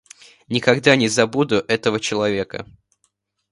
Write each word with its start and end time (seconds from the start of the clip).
Никогда 0.49 0.95
не 0.95 1.07
забуду 1.07 1.57
этого 1.67 1.99
человека. 1.99 2.65